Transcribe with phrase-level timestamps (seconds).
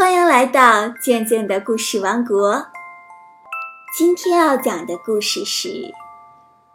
[0.00, 2.68] 欢迎来到静静的故事王国。
[3.94, 5.92] 今天要讲的故事是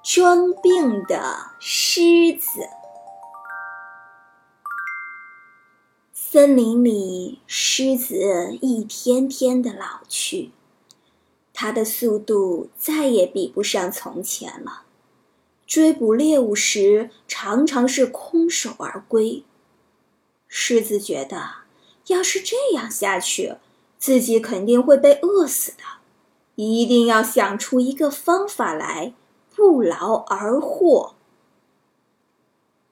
[0.03, 2.69] 装病的狮子。
[6.13, 10.51] 森林里，狮子一天天的老去，
[11.51, 14.83] 它的速度再也比不上从前了。
[15.65, 19.43] 追捕猎物时，常常是空手而归。
[20.47, 21.64] 狮子觉得，
[22.07, 23.55] 要是这样下去，
[23.97, 25.83] 自己肯定会被饿死的。
[26.55, 29.13] 一定要想出一个方法来，
[29.53, 31.15] 不劳而获。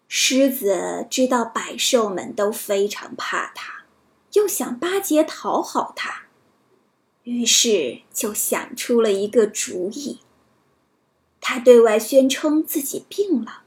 [0.07, 3.85] 狮子知道百兽们都非常怕它，
[4.33, 6.23] 又想巴结讨好它，
[7.23, 10.19] 于是就想出了一个主意。
[11.39, 13.63] 他对外宣称自己病了，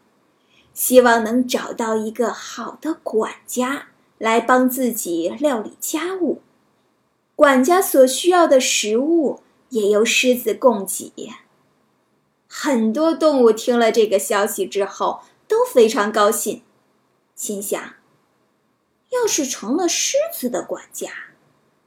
[0.72, 3.88] 希望能找到一个好的管家
[4.18, 6.40] 来帮自己料理家务。
[7.34, 11.12] 管家所需要的食物也由狮子供给。
[12.48, 16.62] 很多动物听了这个消息之后都非常高兴，
[17.34, 17.78] 心想：
[19.10, 21.10] 要是成了狮子的管家，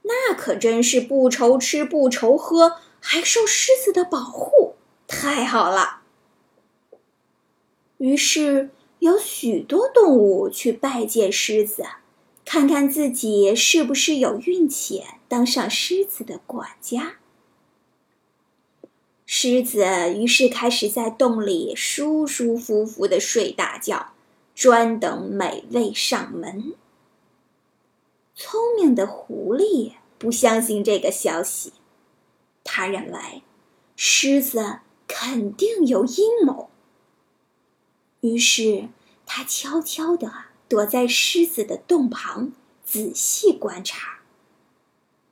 [0.02, 4.76] 那可真是不愁吃不愁喝，还受狮子的保护。
[5.08, 6.02] 太好了！
[7.98, 11.84] 于是有许多动物去拜见狮子，
[12.52, 17.18] 看看自己是不是有运气当上狮子的管家。
[19.24, 19.86] 狮子
[20.18, 24.14] 于是开始在洞里舒舒服服的睡大觉，
[24.52, 26.74] 专等美味上门。
[28.34, 31.72] 聪明的狐狸不相信这个消息，
[32.64, 33.44] 他认为
[33.94, 34.80] 狮子。
[35.06, 36.70] 肯定有阴谋。
[38.20, 38.88] 于是
[39.26, 42.52] 他悄悄的躲在狮子的洞旁，
[42.84, 44.20] 仔细观察。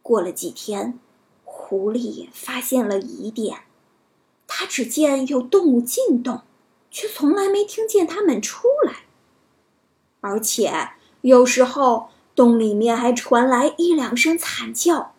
[0.02, 0.98] 过了几天，
[1.44, 3.60] 狐狸发现了疑点：
[4.48, 6.42] 他只见有动物进洞，
[6.90, 9.04] 却从来没听见它们出来。
[10.20, 10.90] 而且
[11.20, 15.14] 有时候洞里面还传来一两声惨叫。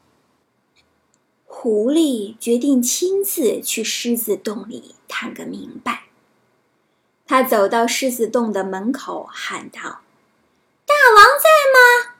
[1.46, 6.08] 狐狸决定亲自去狮子洞里探个明白。
[7.26, 10.02] 他走到狮子洞的门口，喊道
[11.14, 12.16] ：“王在吗？”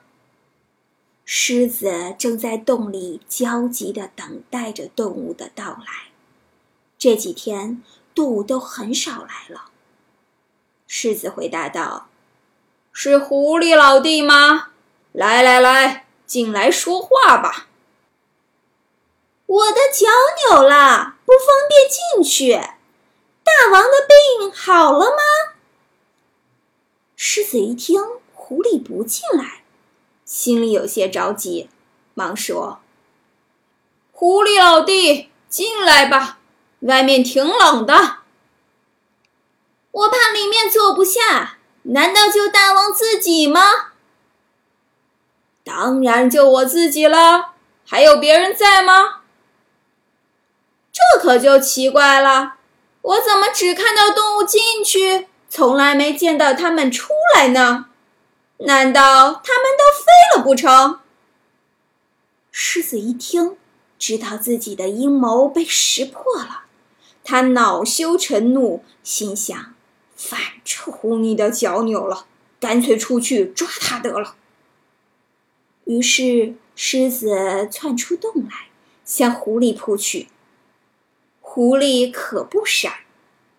[1.24, 6.10] 狮子正在洞里焦急地等待着动物的到来。
[6.98, 7.82] 这几天
[8.14, 9.70] 动物都很少来了。
[10.86, 12.08] 狮子回答道
[12.92, 14.72] ：“是狐狸老弟吗？
[15.12, 17.68] 来来来，进来说话吧。”
[19.46, 20.06] 我的脚
[20.48, 22.52] 扭了，不方便进去。
[22.52, 25.54] 大王的病好了吗？
[27.16, 28.00] 狮子一听
[28.50, 29.62] 狐狸不进来，
[30.24, 31.70] 心里有些着急，
[32.14, 32.80] 忙说
[34.10, 36.38] ：“狐狸老弟，进来吧，
[36.80, 38.16] 外面挺冷的。
[39.92, 43.92] 我怕里面坐不下，难道就大王自己吗？
[45.62, 47.52] 当然就我自己了，
[47.86, 49.20] 还有别人在吗？”
[50.90, 52.54] 这可就奇怪了，
[53.02, 57.86] 我怎么只看到动物进去，从来没见到它们出来呢？
[58.60, 61.00] 难道它们都飞了不成？
[62.50, 63.56] 狮子一听，
[63.98, 66.64] 知道自己的阴谋被识破了，
[67.24, 69.74] 他恼羞成怒，心想：
[70.14, 72.26] 反正狐狸的脚扭了，
[72.58, 74.36] 干脆出去抓它得了。
[75.84, 78.68] 于是，狮子窜出洞来，
[79.06, 80.28] 向狐狸扑去。
[81.40, 83.00] 狐狸可不傻，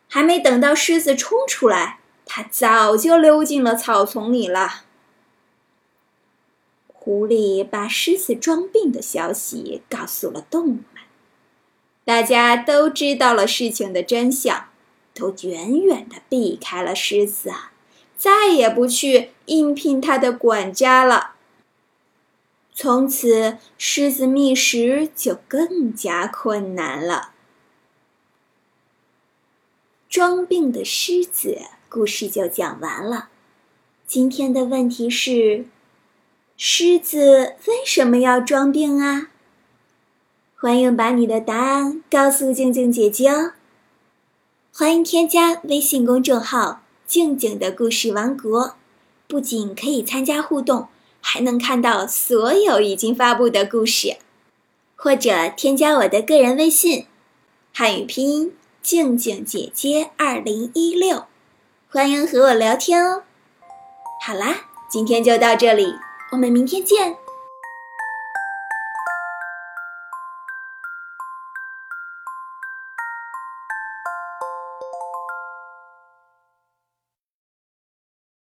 [0.07, 4.83] 还没等到狮子冲出来，它早就溜进了草丛里了。
[7.03, 11.01] 狐狸把狮子装病的消息告诉了动物们，
[12.05, 14.67] 大家都知道了事情的真相，
[15.15, 17.51] 都远远的避开了狮子，
[18.15, 21.33] 再也不去应聘他的管家了。
[22.71, 27.31] 从此，狮子觅食就更加困难了。
[30.07, 33.29] 装病的狮子故事就讲完了。
[34.05, 35.65] 今天的问题是：
[36.63, 39.29] 狮子为什么要装病啊？
[40.55, 43.53] 欢迎把你的答案告诉静静姐姐哦。
[44.71, 48.75] 欢迎添加微信公众号“静静的故事王国”，
[49.27, 50.87] 不仅可以参加互动，
[51.19, 54.17] 还能看到所有已经发布的故事。
[54.95, 57.07] 或者添加我的个人微信，
[57.73, 58.53] 汉语拼音。
[58.83, 61.25] 静静姐姐二零一六，
[61.89, 63.23] 欢迎和我聊天哦。
[64.23, 65.95] 好啦，今天就到这里，
[66.31, 67.20] 我们明天见。